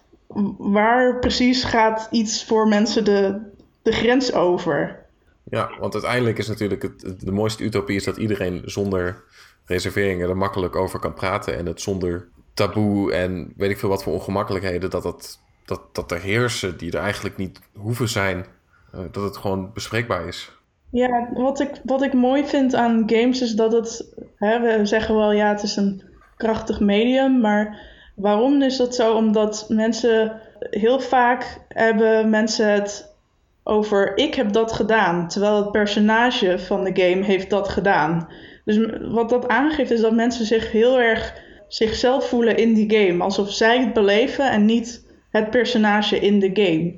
[0.59, 3.41] waar precies gaat iets voor mensen de,
[3.83, 4.99] de grens over.
[5.45, 9.25] Ja, want uiteindelijk is natuurlijk het, de mooiste utopie is dat iedereen zonder
[9.71, 14.03] reserveringen er makkelijk over kan praten en het zonder taboe en weet ik veel wat
[14.03, 15.39] voor ongemakkelijkheden dat dat
[15.71, 18.47] dat, dat er heersen die er eigenlijk niet hoeven zijn,
[18.95, 20.53] uh, dat het gewoon bespreekbaar is.
[20.91, 25.15] Ja, wat ik, wat ik mooi vind aan games is dat het, hè, we zeggen
[25.15, 26.03] wel ja, het is een
[26.37, 27.81] krachtig medium, maar
[28.15, 29.15] waarom is dat zo?
[29.15, 33.15] Omdat mensen heel vaak hebben mensen het
[33.63, 38.29] over ik heb dat gedaan, terwijl het personage van de game heeft dat gedaan.
[38.65, 41.35] Dus wat dat aangeeft is dat mensen zich heel erg
[41.69, 46.51] zichzelf voelen in die game, alsof zij het beleven en niet het personage in de
[46.53, 46.95] game.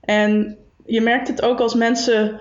[0.00, 2.40] En je merkt het ook als mensen,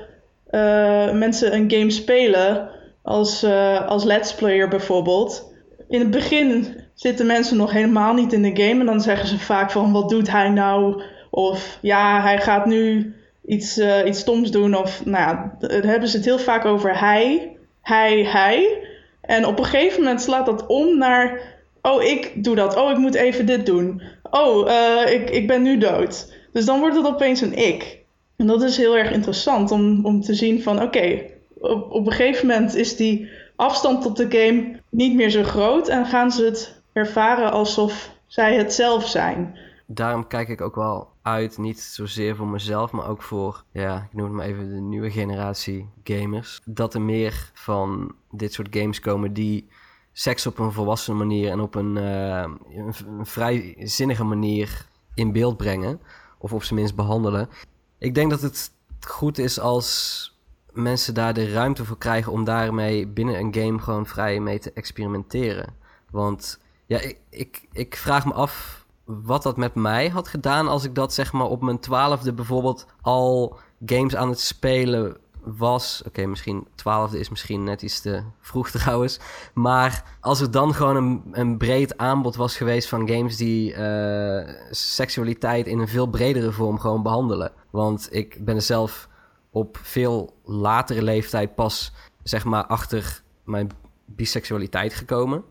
[0.51, 2.69] uh, mensen een game spelen,
[3.01, 5.53] als, uh, als let's player bijvoorbeeld.
[5.89, 9.39] In het begin zitten mensen nog helemaal niet in de game en dan zeggen ze
[9.39, 11.01] vaak van wat doet hij nou?
[11.29, 13.13] Of ja, hij gaat nu
[13.45, 14.75] iets, uh, iets stoms doen.
[14.75, 18.87] Of nou ja, hebben ze het heel vaak over hij, hij, hij.
[19.21, 21.39] En op een gegeven moment slaat dat om naar
[21.81, 22.75] oh, ik doe dat.
[22.75, 24.01] Oh, ik moet even dit doen.
[24.31, 26.33] Oh, uh, ik, ik ben nu dood.
[26.51, 27.99] Dus dan wordt het opeens een ik.
[28.37, 31.21] En dat is heel erg interessant om, om te zien van oké,
[31.59, 35.87] op, op een gegeven moment is die afstand tot de game niet meer zo groot
[35.87, 39.57] en gaan ze het ervaren alsof zij het zelf zijn.
[39.93, 44.13] Daarom kijk ik ook wel uit, niet zozeer voor mezelf, maar ook voor, ja, ik
[44.13, 46.61] noem het maar even de nieuwe generatie gamers.
[46.65, 49.67] Dat er meer van dit soort games komen die
[50.11, 52.93] seks op een volwassen manier en op een, een,
[53.25, 55.99] vrij zinnige manier in beeld brengen.
[56.37, 57.49] Of op zijn minst behandelen.
[57.97, 60.29] Ik denk dat het goed is als
[60.71, 64.71] mensen daar de ruimte voor krijgen om daarmee binnen een game gewoon vrij mee te
[64.73, 65.75] experimenteren.
[66.09, 68.80] Want ja, ik, ik, ik vraag me af
[69.23, 72.85] wat dat met mij had gedaan als ik dat zeg maar op mijn twaalfde bijvoorbeeld
[73.01, 76.01] al games aan het spelen was.
[76.07, 79.19] Oké, misschien twaalfde is misschien net iets te vroeg trouwens.
[79.53, 84.49] Maar als er dan gewoon een, een breed aanbod was geweest van games die uh,
[84.69, 87.51] seksualiteit in een veel bredere vorm gewoon behandelen.
[87.69, 89.09] Want ik ben zelf
[89.49, 91.93] op veel latere leeftijd pas,
[92.23, 93.69] zeg maar, achter mijn
[94.05, 95.43] biseksualiteit gekomen.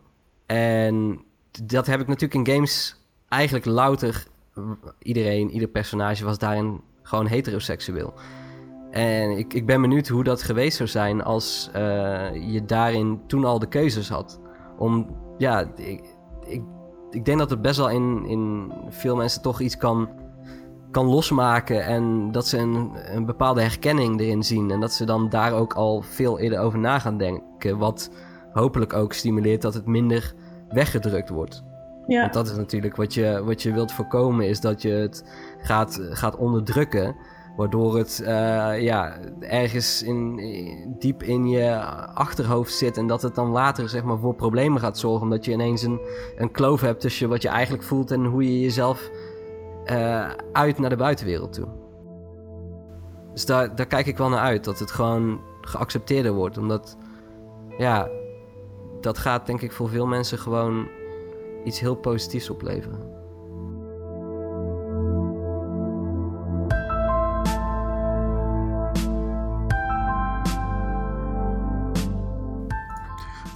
[0.46, 1.24] En
[1.64, 2.99] dat heb ik natuurlijk in games
[3.30, 4.26] eigenlijk louter.
[4.98, 8.14] Iedereen, ieder personage was daarin gewoon heteroseksueel.
[8.90, 13.44] En ik, ik ben benieuwd hoe dat geweest zou zijn als uh, je daarin toen
[13.44, 14.40] al de keuzes had.
[14.78, 16.04] Om, ja, ik,
[16.46, 16.62] ik,
[17.10, 20.08] ik denk dat het best wel in, in veel mensen toch iets kan,
[20.90, 21.84] kan losmaken.
[21.84, 24.70] En dat ze een, een bepaalde herkenning erin zien.
[24.70, 27.78] En dat ze dan daar ook al veel eerder over na gaan denken.
[27.78, 28.10] Wat
[28.52, 30.34] hopelijk ook stimuleert dat het minder
[30.68, 31.62] weggedrukt wordt.
[32.10, 32.20] Ja.
[32.20, 35.24] Want dat is natuurlijk wat je, wat je wilt voorkomen, is dat je het
[35.58, 37.16] gaat, gaat onderdrukken.
[37.56, 38.28] Waardoor het uh,
[38.80, 40.36] ja, ergens in,
[40.98, 41.76] diep in je
[42.14, 42.96] achterhoofd zit.
[42.96, 45.22] En dat het dan later zeg maar, voor problemen gaat zorgen.
[45.22, 46.00] Omdat je ineens een,
[46.36, 49.10] een kloof hebt tussen wat je eigenlijk voelt en hoe je jezelf
[49.84, 51.68] uh, uit naar de buitenwereld toe.
[53.32, 54.64] Dus daar, daar kijk ik wel naar uit.
[54.64, 56.58] Dat het gewoon geaccepteerder wordt.
[56.58, 56.96] Omdat
[57.78, 58.08] ja,
[59.00, 60.88] dat gaat denk ik voor veel mensen gewoon
[61.64, 63.18] iets heel positiefs opleveren.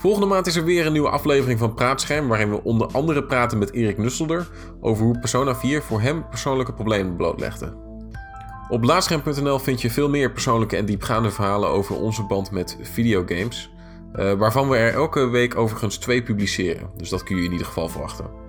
[0.05, 3.59] Volgende maand is er weer een nieuwe aflevering van Praatscherm, waarin we onder andere praten
[3.59, 4.49] met Erik Nusselder
[4.81, 7.85] over hoe Persona 4 voor hem persoonlijke problemen blootlegde.
[8.69, 13.74] Op blaadscherm.nl vind je veel meer persoonlijke en diepgaande verhalen over onze band met videogames,
[14.15, 17.67] uh, waarvan we er elke week overigens twee publiceren, dus dat kun je in ieder
[17.67, 18.43] geval verwachten.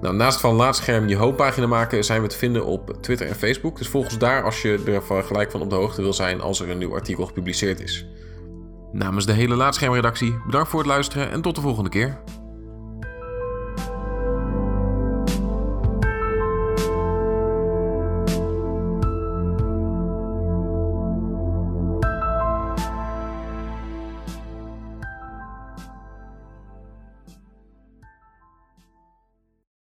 [0.00, 3.78] Nou, naast van Laatscherm je homepagina maken zijn we te vinden op Twitter en Facebook.
[3.78, 6.60] Dus volg ons daar als je er gelijk van op de hoogte wil zijn als
[6.60, 8.06] er een nieuw artikel gepubliceerd is.
[8.92, 12.18] Namens de hele Laatschermredactie, bedankt voor het luisteren en tot de volgende keer.